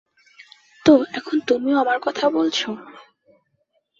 তো, 0.85 0.93
এখন 1.13 1.37
তুমিও 1.47 1.75
আমার 1.77 1.97
কথা 1.99 2.25
বলছ? 2.29 2.59